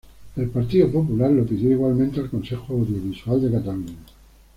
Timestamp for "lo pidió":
1.29-1.69